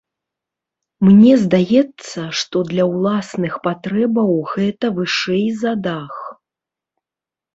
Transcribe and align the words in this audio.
Мне 1.07 1.33
здаецца, 1.41 2.21
што 2.39 2.57
для 2.71 2.85
ўласных 2.93 3.53
патрэбаў 3.67 4.31
гэта 4.53 4.85
вышэй 4.97 5.43
за 5.61 5.73
дах. 5.89 6.15